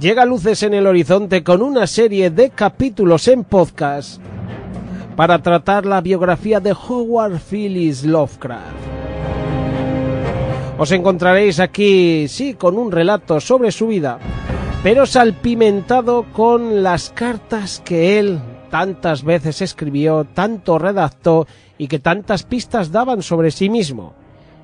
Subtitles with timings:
[0.00, 4.18] Llega Luces en el Horizonte con una serie de capítulos en podcast
[5.14, 8.76] para tratar la biografía de Howard Phillips Lovecraft.
[10.78, 14.18] Os encontraréis aquí, sí, con un relato sobre su vida,
[14.82, 18.40] pero salpimentado con las cartas que él
[18.70, 24.14] tantas veces escribió, tanto redactó y que tantas pistas daban sobre sí mismo.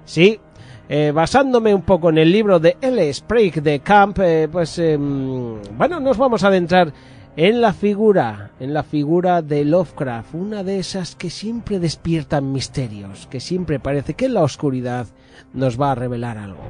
[0.06, 0.40] Sí,
[0.88, 3.12] eh, basándome un poco en el libro de L.
[3.12, 6.92] Sprague de Camp, eh, pues em, bueno, nos vamos a adentrar
[7.36, 13.26] en la figura, en la figura de Lovecraft, una de esas que siempre despiertan misterios,
[13.26, 15.06] que siempre parece que en la oscuridad
[15.52, 16.62] nos va a revelar algo.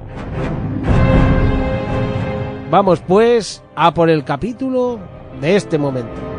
[2.71, 4.99] Vamos pues a por el capítulo
[5.41, 6.36] de este momento.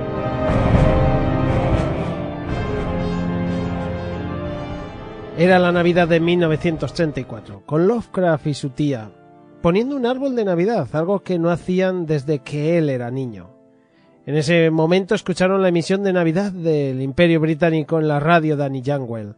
[5.40, 9.12] Era la Navidad de 1934, con Lovecraft y su tía,
[9.62, 13.52] poniendo un árbol de Navidad, algo que no hacían desde que él era niño.
[14.26, 18.66] En ese momento escucharon la emisión de Navidad del Imperio Británico en la radio de
[18.66, 19.36] Annie Youngwell.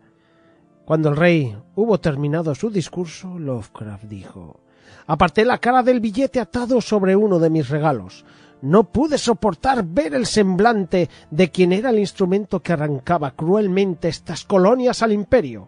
[0.85, 4.61] Cuando el rey hubo terminado su discurso, Lovecraft dijo
[5.05, 8.23] Aparté la cara del billete atado sobre uno de mis regalos.
[8.61, 14.45] No pude soportar ver el semblante de quien era el instrumento que arrancaba cruelmente estas
[14.45, 15.67] colonias al imperio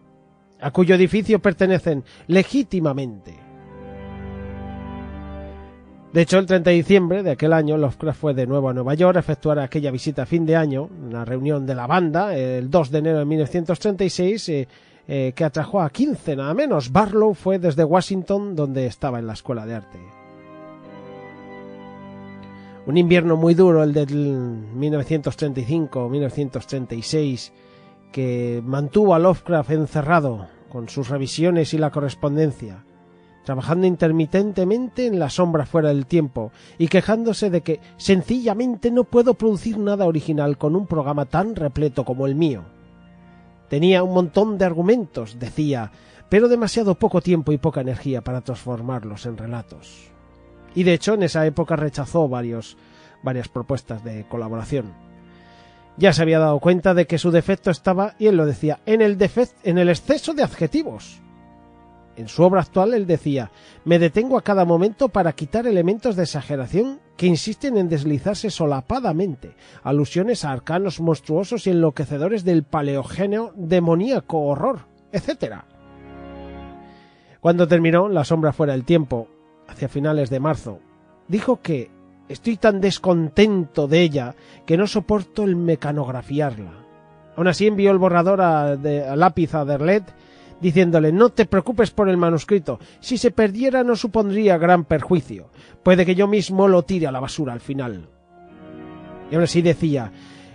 [0.62, 3.34] a cuyo edificio pertenecen legítimamente.
[6.12, 8.92] De hecho, el 30 de diciembre de aquel año, Lovecraft fue de nuevo a Nueva
[8.94, 12.68] York a efectuar aquella visita a fin de año, una reunión de la banda, el
[12.70, 14.68] 2 de enero de 1936, eh,
[15.08, 16.92] eh, que atrajo a 15 nada menos.
[16.92, 19.98] Barlow fue desde Washington, donde estaba en la Escuela de Arte.
[22.84, 24.08] Un invierno muy duro, el del
[24.76, 27.52] 1935-1936,
[28.12, 32.84] que mantuvo a Lovecraft encerrado con sus revisiones y la correspondencia,
[33.44, 39.34] trabajando intermitentemente en la sombra fuera del tiempo y quejándose de que sencillamente no puedo
[39.34, 42.62] producir nada original con un programa tan repleto como el mío.
[43.68, 45.90] Tenía un montón de argumentos, decía,
[46.28, 50.10] pero demasiado poco tiempo y poca energía para transformarlos en relatos.
[50.74, 52.76] Y de hecho en esa época rechazó varios,
[53.22, 55.11] varias propuestas de colaboración.
[55.96, 59.02] Ya se había dado cuenta de que su defecto estaba, y él lo decía, en
[59.02, 61.20] el, exceso de adjetivos.
[62.16, 63.50] En su obra actual él decía,
[63.84, 69.54] me detengo a cada momento para quitar elementos de exageración que insisten en deslizarse solapadamente,
[69.82, 74.80] alusiones a arcanos monstruosos y enloquecedores del paleogéneo demoníaco horror,
[75.12, 75.62] etc.
[77.40, 79.28] Cuando terminó La sombra fuera del tiempo,
[79.66, 80.80] hacia finales de marzo,
[81.28, 81.90] dijo que
[82.28, 84.34] Estoy tan descontento de ella
[84.64, 86.72] que no soporto el mecanografiarla.
[87.36, 88.76] Aún así envió el borrador a,
[89.16, 90.04] lápiz a Derlet
[90.60, 92.78] diciéndole no te preocupes por el manuscrito.
[93.00, 95.50] Si se perdiera no supondría gran perjuicio.
[95.82, 98.08] Puede que yo mismo lo tire a la basura al final.
[99.30, 100.12] Y aún así decía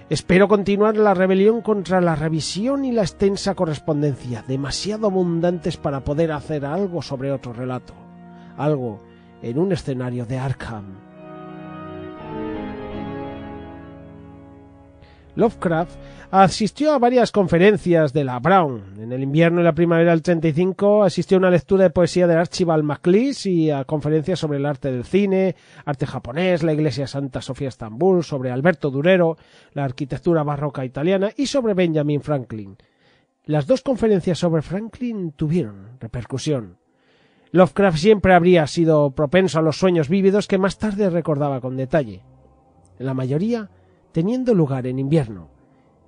[0.10, 6.32] Espero continuar la rebelión contra la revisión y la extensa correspondencia, demasiado abundantes para poder
[6.32, 7.94] hacer algo sobre otro relato,
[8.56, 9.04] algo
[9.42, 11.07] en un escenario de Arkham.
[15.38, 15.96] Lovecraft
[16.32, 18.96] asistió a varias conferencias de la Brown.
[19.00, 22.34] En el invierno y la primavera del 35 asistió a una lectura de poesía de
[22.34, 25.56] Archibald MacLeish y a conferencias sobre el arte del cine,
[25.86, 29.38] arte japonés, la iglesia Santa Sofía Estambul, sobre Alberto Durero,
[29.74, 32.76] la arquitectura barroca italiana y sobre Benjamin Franklin.
[33.46, 36.78] Las dos conferencias sobre Franklin tuvieron repercusión.
[37.52, 42.24] Lovecraft siempre habría sido propenso a los sueños vívidos que más tarde recordaba con detalle.
[42.98, 43.70] La mayoría
[44.12, 45.50] teniendo lugar en invierno.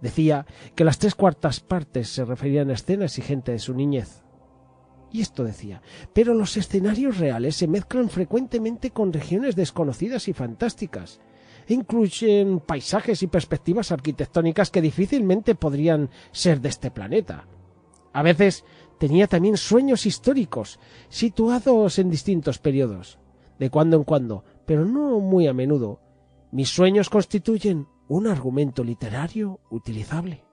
[0.02, 0.46] Decía
[0.76, 4.24] que las tres cuartas partes se referían a escenas y gente de su niñez.
[5.12, 5.82] Y esto decía,
[6.14, 11.20] pero los escenarios reales se mezclan frecuentemente con regiones desconocidas y fantásticas,
[11.68, 17.48] e incluyen paisajes y perspectivas arquitectónicas que difícilmente podrían ser de este planeta.
[18.14, 18.66] A veces
[18.98, 20.80] tenía también sueños históricos,
[21.10, 23.20] situados en distintos periodos,
[23.58, 26.02] de cuando en cuando, pero no muy a menudo,
[26.52, 30.44] mis sueños constituyen un argumento literario utilizable.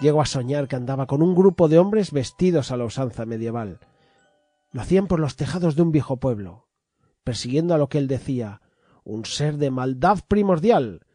[0.00, 3.78] Llego a soñar que andaba con un grupo de hombres vestidos a la usanza medieval.
[4.72, 6.66] Lo hacían por los tejados de un viejo pueblo,
[7.22, 8.60] persiguiendo a lo que él decía
[9.04, 11.06] un ser de maldad primordial,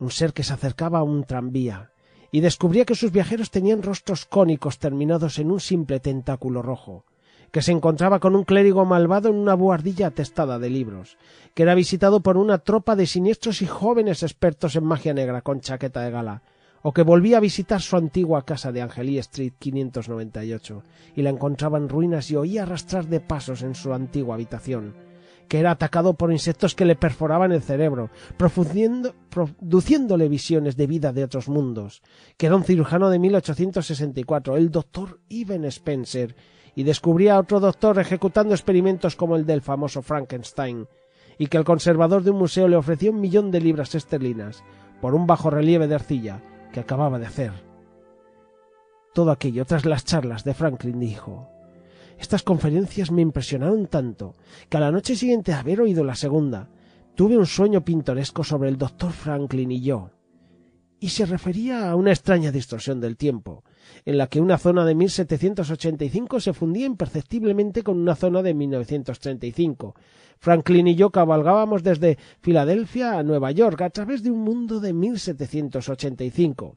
[0.00, 1.92] un ser que se acercaba a un tranvía,
[2.32, 7.06] y descubría que sus viajeros tenían rostros cónicos terminados en un simple tentáculo rojo,
[7.50, 11.16] que se encontraba con un clérigo malvado en una buhardilla atestada de libros,
[11.54, 15.60] que era visitado por una tropa de siniestros y jóvenes expertos en magia negra con
[15.60, 16.42] chaqueta de gala,
[16.82, 20.82] o que volvía a visitar su antigua casa de Angelie Street 598
[21.16, 24.94] y la encontraba en ruinas y oía arrastrar de pasos en su antigua habitación,
[25.48, 31.24] que era atacado por insectos que le perforaban el cerebro, produciéndole visiones de vida de
[31.24, 32.02] otros mundos,
[32.36, 36.36] que era un cirujano de 1864, el doctor Ivan Spencer,
[36.78, 40.86] y descubría a otro doctor ejecutando experimentos como el del famoso Frankenstein,
[41.36, 44.62] y que el conservador de un museo le ofreció un millón de libras esterlinas
[45.00, 46.40] por un bajo relieve de arcilla
[46.72, 47.50] que acababa de hacer.
[49.12, 51.48] Todo aquello tras las charlas de Franklin dijo
[52.16, 54.36] estas conferencias me impresionaron tanto
[54.68, 56.68] que a la noche siguiente de haber oído la segunda,
[57.16, 60.10] tuve un sueño pintoresco sobre el doctor Franklin y yo.
[61.00, 63.62] Y se refería a una extraña distorsión del tiempo,
[64.04, 69.94] en la que una zona de 1785 se fundía imperceptiblemente con una zona de 1935.
[70.38, 74.92] Franklin y yo cabalgábamos desde Filadelfia a Nueva York a través de un mundo de
[74.92, 76.76] 1785.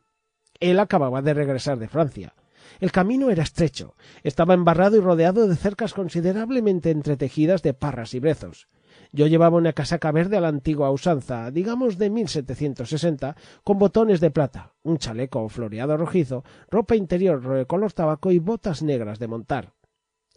[0.60, 2.36] Él acababa de regresar de Francia.
[2.80, 8.20] El camino era estrecho, estaba embarrado y rodeado de cercas considerablemente entretejidas de parras y
[8.20, 8.68] brezos.
[9.12, 14.32] Yo llevaba una casaca verde a la antigua usanza, digamos de 1760, con botones de
[14.32, 19.74] plata, un chaleco floreado rojizo, ropa interior de color tabaco y botas negras de montar.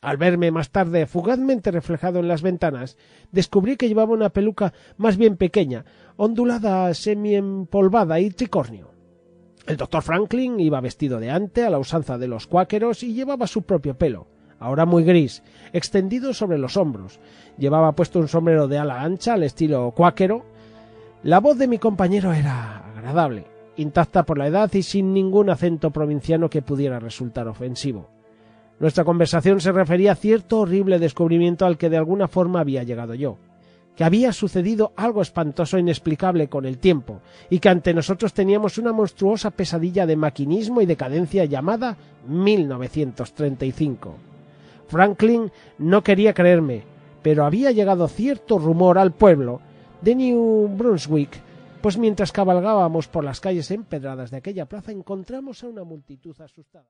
[0.03, 2.99] Al verme más tarde fugazmente reflejado en las ventanas,
[3.33, 5.87] descubrí que llevaba una peluca más bien pequeña,
[6.17, 8.91] ondulada, semi-empolvada y tricornio.
[9.67, 13.47] El doctor Franklin iba vestido de ante a la usanza de los cuáqueros y llevaba
[13.47, 14.29] su propio pelo,
[14.59, 15.43] ahora muy gris,
[15.73, 17.21] extendido sobre los hombros.
[17.59, 20.45] Llevaba puesto un sombrero de ala ancha al estilo cuáquero.
[21.23, 23.47] La voz de mi compañero era agradable,
[23.77, 28.09] intacta por la edad y sin ningún acento provinciano que pudiera resultar ofensivo.
[28.81, 33.15] Nuestra conversación se refería a cierto horrible descubrimiento al que de alguna forma había llegado
[33.15, 33.39] yo
[33.97, 38.79] que había sucedido algo espantoso e inexplicable con el tiempo, y que ante nosotros teníamos
[38.79, 41.97] una monstruosa pesadilla de maquinismo y decadencia llamada
[42.27, 44.34] 1935.
[44.89, 46.85] Franklin no quería creerme,
[47.23, 49.61] pero había llegado cierto rumor al pueblo
[50.01, 51.31] de New Brunswick,
[51.81, 56.87] pues mientras cabalgábamos por las calles empedradas de aquella plaza encontramos a una multitud asustada.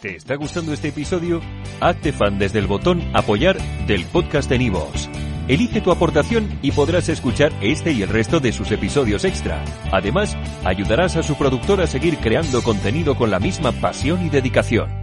[0.00, 1.40] ¿Te está gustando este episodio?
[1.80, 5.10] Hazte fan desde el botón Apoyar del podcast de Nivos.
[5.46, 9.64] Elige tu aportación y podrás escuchar este y el resto de sus episodios extra.
[9.92, 14.99] Además, ayudarás a su productor a seguir creando contenido con la misma pasión y dedicación.